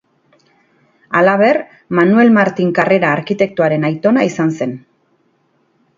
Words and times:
Halaber, 1.19 1.59
Manuel 1.99 2.33
Martin 2.39 2.73
Karrera 2.79 3.13
arkitektoaren 3.19 3.89
aitona 3.91 4.25
izan 4.33 4.55
zen. 4.59 4.77